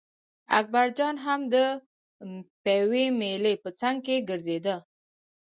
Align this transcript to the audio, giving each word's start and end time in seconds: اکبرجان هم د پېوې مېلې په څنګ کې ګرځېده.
اکبرجان 0.59 1.15
هم 1.25 1.39
د 1.53 1.55
پېوې 2.63 3.05
مېلې 3.19 3.53
په 3.63 3.69
څنګ 3.79 3.97
کې 4.05 4.17
ګرځېده. 4.29 4.75